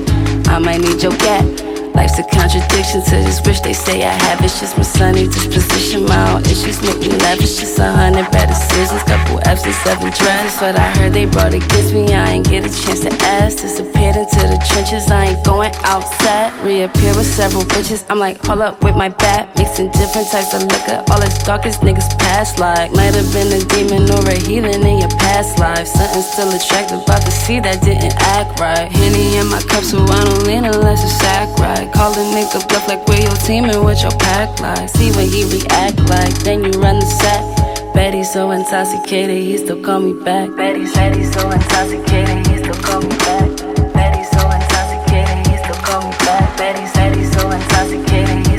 [0.49, 1.72] I might need your gap.
[1.95, 4.41] Life's a contradiction to this wish they say I have.
[4.41, 6.05] It's just my sunny disposition.
[6.05, 7.61] My own issues make me lavish.
[7.61, 10.57] Just a hundred bad decisions, couple F's and seven drugs.
[10.59, 12.15] But I heard they brought against me.
[12.15, 13.61] I ain't get a chance to ask.
[13.61, 15.11] Disappeared into the trenches.
[15.11, 16.53] I ain't going outside.
[16.65, 18.05] Reappear with several bitches.
[18.09, 19.53] I'm like, hold up with my bat.
[19.57, 21.05] Mixing different types of liquor.
[21.13, 22.93] All the darkest niggas past like.
[22.93, 25.87] Might have been a demon or a healing in your past life.
[25.87, 27.03] Something still attractive.
[27.05, 28.91] About to see that didn't act right.
[28.91, 31.82] Henny in my cup, so I don't lean unless it's act right.
[31.91, 34.89] Call a nigga bluff like where your team and what your pack like.
[34.89, 37.95] See when he react like, then you run the set.
[37.95, 40.55] Betty so intoxicated, he still call me back.
[40.57, 43.49] Betty he's so intoxicated, he still call me back.
[43.93, 46.57] Betty so intoxicated, he still call me back.
[46.57, 46.81] Betty
[47.19, 48.52] he's so intoxicated,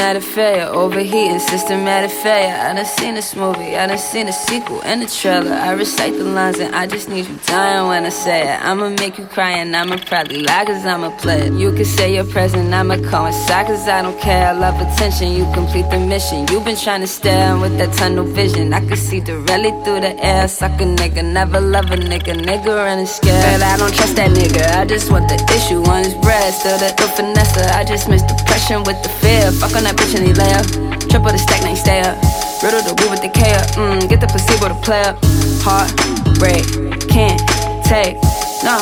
[0.00, 2.56] Systematic failure, overheating, systematic failure.
[2.56, 5.52] I done seen this movie, I done seen the sequel and the trailer.
[5.52, 8.64] I recite the lines and I just need you dying when I say it.
[8.64, 11.52] I'ma make you cry and I'ma probably lie cause I'm a player.
[11.52, 14.48] You can say you're present, I'ma coincide cause I don't care.
[14.48, 16.46] I love attention, you complete the mission.
[16.48, 18.72] You've been trying to stare with that tunnel vision.
[18.72, 20.48] I can see directly through the air.
[20.48, 22.40] Suck a nigga, never love a nigga.
[22.40, 23.60] Nigga running scared.
[23.60, 26.60] But I don't trust that nigga, I just want the issue on his breast.
[26.60, 29.52] Still the ill finesse, I just miss depression with the fear.
[29.52, 30.66] Fuck on that bitch and he lay up.
[31.10, 32.16] Triple the stack, now he stay up.
[32.62, 33.66] Riddle the weed with the K up.
[33.74, 35.18] Mm, get the placebo to play up.
[35.64, 36.62] Heartbreak,
[37.08, 37.40] can't
[37.84, 38.14] take,
[38.62, 38.78] no,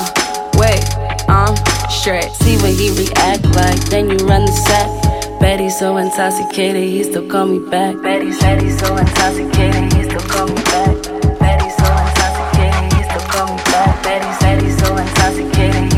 [0.60, 0.84] wait,
[1.28, 1.56] I'm
[1.88, 2.30] straight.
[2.44, 4.88] See when he react like, then you run the set.
[5.40, 7.96] Betty so intoxicated, he still call me back.
[8.02, 10.94] Betty he's so intoxicated, he still call me back.
[11.38, 14.02] Betty so intoxicated, he still call me back.
[14.02, 15.97] Betty he's so intoxicated,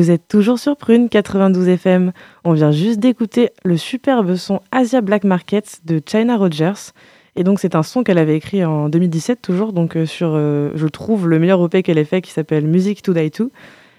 [0.00, 2.12] Vous êtes toujours sur Prune 92 FM.
[2.44, 6.92] On vient juste d'écouter le superbe son Asia Black Market de China Rogers.
[7.36, 10.70] Et donc c'est un son qu'elle avait écrit en 2017 toujours, donc euh, sur, euh,
[10.74, 13.52] je trouve, le meilleur EP qu'elle ait fait qui s'appelle Music to Die To.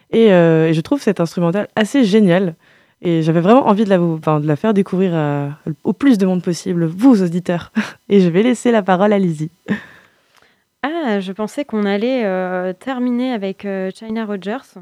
[0.10, 2.56] Et, euh, et je trouve cet instrumental assez génial.
[3.04, 5.14] Et j'avais vraiment envie de la, faire découvrir
[5.84, 7.72] au plus de monde possible, vous auditeurs.
[8.10, 9.52] Et je vais laisser la parole à Lizzie.
[10.82, 14.82] Ah, je pensais qu'on allait terminer avec China Rogers.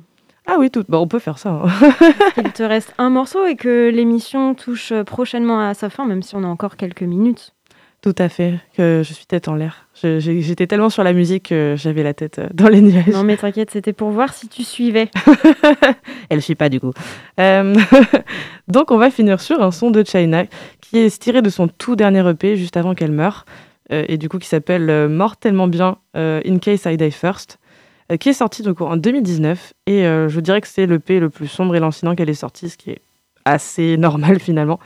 [0.51, 1.49] Ah oui, tout, bah, on peut faire ça.
[1.51, 1.67] hein.
[2.37, 6.23] Il te reste un morceau et que l'émission touche euh, prochainement à sa fin, même
[6.23, 7.53] si on a encore quelques minutes.
[8.01, 9.87] Tout à fait, que je suis tête en l'air.
[10.01, 13.09] J'étais tellement sur la musique que j'avais la tête euh, dans les nuages.
[13.09, 15.11] Non mais t'inquiète, c'était pour voir si tu suivais.
[16.29, 16.93] Elle ne suit pas du coup.
[17.41, 17.75] Euh,
[18.69, 20.45] Donc on va finir sur un son de China
[20.79, 23.45] qui est tiré de son tout dernier EP juste avant qu'elle meure
[23.91, 27.59] et du coup qui s'appelle euh, Mortellement bien In Case I Die First
[28.18, 31.47] qui est sorti donc en 2019 et euh, je dirais que c'est l'EP le plus
[31.47, 33.01] sombre et lancinant qu'elle ait sorti ce qui est
[33.45, 34.80] assez normal finalement.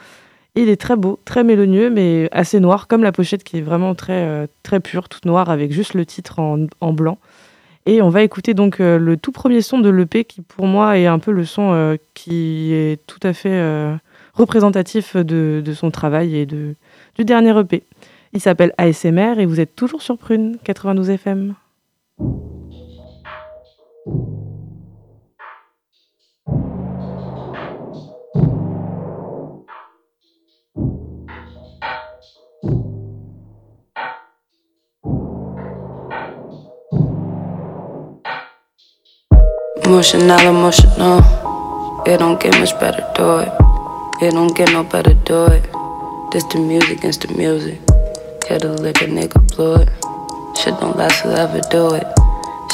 [0.56, 3.96] Il est très beau, très mélodieux, mais assez noir, comme la pochette qui est vraiment
[3.96, 7.18] très, euh, très pure, toute noire, avec juste le titre en, blanc.
[7.86, 10.98] Et on va écouter donc euh, le tout premier son de l'EP, qui pour moi
[10.98, 13.96] est un peu le son euh, qui est tout à fait euh,
[14.34, 16.76] représentatif de, de son travail et de,
[17.16, 17.84] du dernier EP.
[18.32, 21.56] Il s'appelle ASMR et vous êtes toujours sur Prune 92 FM.
[24.06, 24.28] Emotional,
[40.47, 41.24] emotional.
[42.06, 43.47] It don't get much better, do it.
[44.22, 45.64] It don't get no better, do it.
[46.34, 47.80] This the music it's the music.
[48.49, 49.89] Hit a lick a nigga blood.
[50.58, 52.23] Shit don't last forever, do it.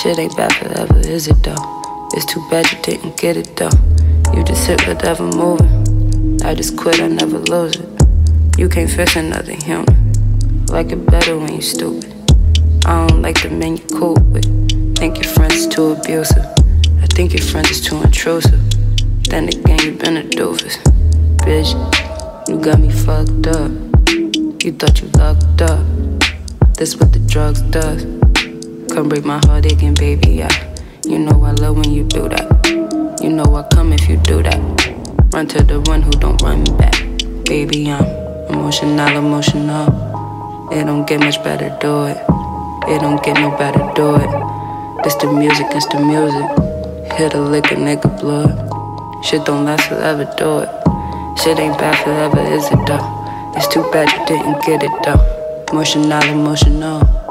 [0.01, 2.07] Shit ain't bad forever, is it though?
[2.13, 3.69] It's too bad you didn't get it though.
[4.33, 6.41] You just hit whatever moving.
[6.41, 7.89] I just quit, I never lose it.
[8.57, 10.13] You can't fix another human.
[10.67, 12.13] Like it better when you stupid.
[12.85, 14.45] I don't like the men you cool with.
[14.97, 16.45] Think your friends too abusive.
[17.01, 18.61] I think your friends is too intrusive.
[19.23, 20.77] Then again, you been a doofus.
[21.43, 21.75] Bitch,
[22.47, 23.71] you got me fucked up.
[24.63, 25.85] You thought you locked up.
[26.77, 28.18] This what the drugs does.
[28.91, 30.31] Come break my heart again, baby.
[30.31, 30.49] Yeah.
[31.05, 33.19] You know I love when you do that.
[33.21, 34.59] You know I come if you do that.
[35.31, 36.95] Run to the one who don't run back.
[37.45, 38.03] Baby, I'm
[38.49, 40.69] emotional, emotional.
[40.71, 42.17] It don't get much better, do it.
[42.89, 45.03] It don't get no better, do it.
[45.03, 47.13] This the music, it's the music.
[47.13, 48.53] Hit a lick a nigga blood.
[49.23, 50.69] Shit don't last forever, do it.
[51.39, 53.53] Shit ain't bad forever, is it though?
[53.55, 55.65] It's too bad you didn't get it though.
[55.71, 57.28] Emotional, emotional.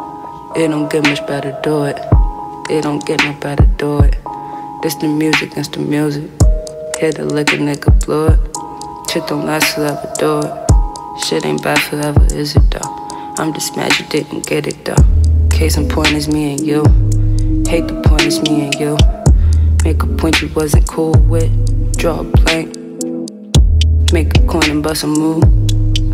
[0.57, 1.99] It don't get much better, do it.
[2.71, 4.17] It don't get no better, do it.
[4.83, 6.31] This the music, it's the music.
[6.99, 8.39] Hit a lick a nigga blood.
[9.11, 11.23] Shit don't last forever, do it.
[11.25, 13.35] Shit ain't bad forever, is it though?
[13.37, 14.97] I'm just mad you didn't get it though.
[15.51, 16.83] Case in point is me and you.
[17.69, 18.97] Hate the point is me and you.
[19.85, 21.53] Make a point you wasn't cool with.
[21.99, 22.75] Draw a blank.
[24.13, 25.45] Make a coin and bust a move.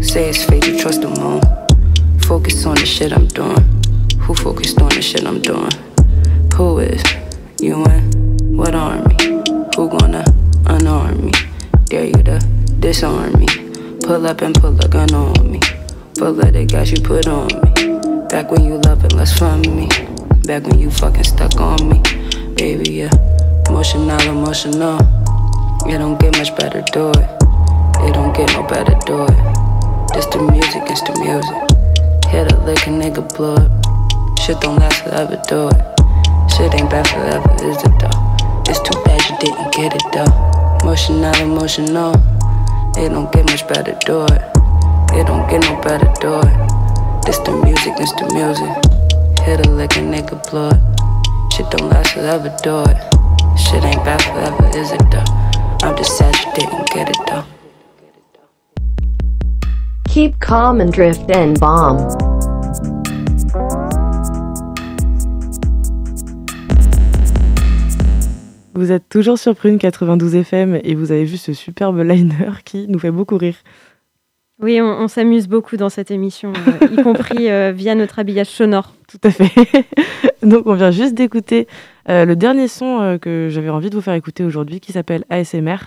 [0.05, 1.41] Say it's fate, you trust the moon.
[2.23, 3.74] Focus on the shit I'm doing.
[4.25, 5.71] Who focused on the shit I'm doing?
[6.55, 7.03] Who is?
[7.61, 9.15] You and what army?
[9.77, 10.25] Who gonna
[10.65, 11.33] unarm me?
[11.91, 12.39] Dare you to
[12.81, 13.47] disarm me?
[14.03, 15.61] Pull up and pull a gun on me.
[16.17, 18.27] Full of the gas you put on me.
[18.31, 19.89] Back when you loving less from me.
[20.47, 22.01] Back when you fucking stuck on me.
[22.55, 23.11] Baby, yeah.
[23.69, 25.01] Emotional, emotional.
[25.87, 27.29] It don't get much better, do it.
[28.01, 30.15] It don't get no better, do it.
[30.15, 32.33] This the music, it's the music.
[32.33, 33.84] Hit a lick a nigga blood.
[34.45, 35.81] Shit don't last forever, do it.
[36.53, 38.37] Shit ain't bad forever, is it though?
[38.69, 40.29] It's too bad you didn't get it though.
[40.83, 42.13] Emotional, emotional.
[42.99, 44.43] It don't get much better, do it.
[45.17, 47.25] It don't get no better, do it.
[47.25, 48.69] This the music, it's the music.
[49.47, 50.77] Hit a lick a nigga blood.
[51.51, 52.99] Shit don't last forever, do it.
[53.59, 55.25] Shit ain't bad forever, is it though?
[55.89, 57.45] I'm just sad you didn't get it though.
[60.09, 62.24] Keep calm and drift and bomb.
[68.77, 72.89] Vous êtes toujours sur Prune 92 FM et vous avez vu ce superbe liner qui
[72.89, 73.55] nous fait beaucoup rire.
[74.61, 78.49] Oui, on, on s'amuse beaucoup dans cette émission, euh, y compris euh, via notre habillage
[78.49, 78.93] sonore.
[79.07, 79.53] Tout à fait.
[80.43, 81.69] Donc on vient juste d'écouter
[82.09, 85.79] euh, le dernier son que j'avais envie de vous faire écouter aujourd'hui qui s'appelle ASMR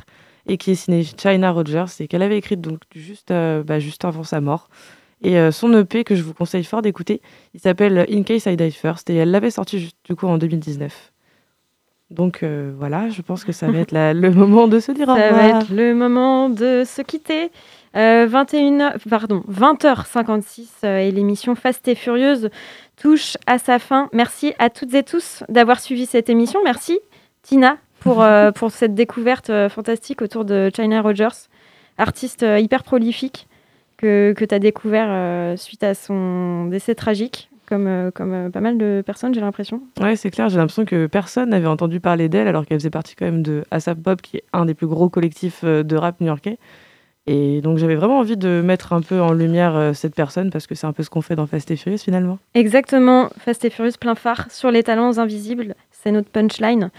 [0.47, 4.23] et qui est signé China Rogers et qu'elle avait écrite donc juste, bah, juste avant
[4.23, 4.69] sa mort.
[5.21, 7.21] Et son EP que je vous conseille fort d'écouter,
[7.53, 10.37] il s'appelle In Case I Die First et elle l'avait sorti juste, du coup en
[10.37, 11.11] 2019.
[12.09, 15.09] Donc euh, voilà, je pense que ça va être la- le moment de se dire
[15.09, 15.41] au Ça revoir.
[15.53, 17.51] va être le moment de se quitter.
[17.95, 22.49] Euh, 21, pardon, 20h56 euh, et l'émission Fast et Furieuse
[22.95, 24.09] touche à sa fin.
[24.13, 26.59] Merci à toutes et tous d'avoir suivi cette émission.
[26.63, 26.99] Merci
[27.43, 31.47] Tina pour, pour cette découverte fantastique autour de China Rogers,
[31.97, 33.47] artiste hyper prolifique
[33.97, 38.61] que, que tu as découvert suite à son décès tragique, comme, euh, comme euh, pas
[38.61, 39.81] mal de personnes, j'ai l'impression.
[39.99, 43.15] Ouais, c'est clair, j'ai l'impression que personne n'avait entendu parler d'elle alors qu'elle faisait partie
[43.15, 46.19] quand même de ASAP Pop, qui est un des plus gros collectifs euh, de rap
[46.21, 46.57] new-yorkais.
[47.29, 50.75] Et donc j'avais vraiment envie de mettre un peu en lumière cette personne parce que
[50.75, 52.39] c'est un peu ce qu'on fait dans Fast et Furious finalement.
[52.53, 56.89] Exactement, Fast et Furious plein phare sur les talents invisibles, c'est notre punchline.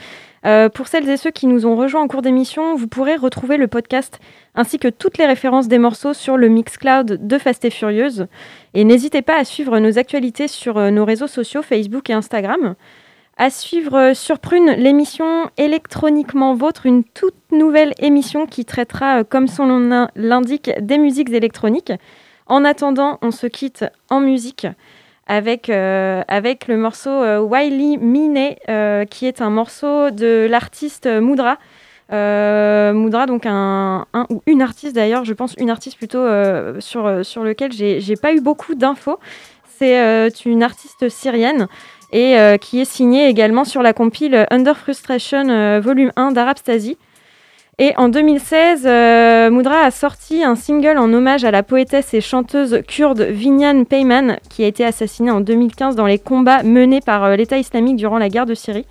[0.46, 3.56] Euh, pour celles et ceux qui nous ont rejoints en cours d'émission, vous pourrez retrouver
[3.56, 4.20] le podcast
[4.54, 8.26] ainsi que toutes les références des morceaux sur le Mixcloud de Fast et Furieuse.
[8.74, 12.74] Et n'hésitez pas à suivre nos actualités sur euh, nos réseaux sociaux Facebook et Instagram.
[13.36, 19.66] À suivre sur Prune, l'émission Électroniquement Vôtre, une toute nouvelle émission qui traitera, comme son
[19.66, 21.92] nom l'indique, des musiques électroniques.
[22.46, 24.66] En attendant, on se quitte en musique
[25.28, 28.54] avec, avec le morceau Wiley Mine,
[29.10, 31.58] qui est un morceau de l'artiste Moudra.
[32.10, 36.24] Moudra, donc un, ou une artiste d'ailleurs, je pense une artiste plutôt
[36.80, 39.18] sur, sur lequel j'ai pas eu beaucoup d'infos.
[39.78, 41.68] C'est une artiste syrienne
[42.10, 46.96] et qui est signée également sur la compile Under Frustration volume 1 d'Arabstasy.
[47.80, 52.82] Et en 2016, Moudra a sorti un single en hommage à la poétesse et chanteuse
[52.88, 57.56] kurde Vinyan Peyman, qui a été assassinée en 2015 dans les combats menés par l'État
[57.56, 58.84] islamique durant la guerre de Syrie.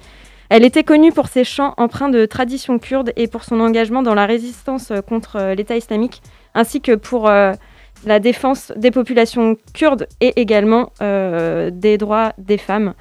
[0.48, 4.16] Elle était connue pour ses chants empreints de tradition kurde et pour son engagement dans
[4.16, 6.22] la résistance contre l'État islamique,
[6.56, 12.94] ainsi que pour la défense des populations kurdes et également des droits des femmes.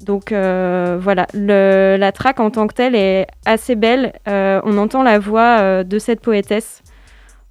[0.00, 4.12] Donc euh, voilà, la track en tant que telle est assez belle.
[4.28, 6.82] Euh, on entend la voix euh, de cette poétesse.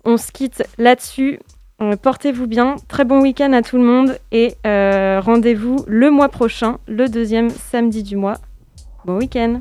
[0.05, 1.39] On se quitte là-dessus.
[2.01, 2.75] Portez-vous bien.
[2.87, 4.17] Très bon week-end à tout le monde.
[4.31, 8.37] Et rendez-vous le mois prochain, le deuxième samedi du mois.
[9.05, 9.59] Bon week-end.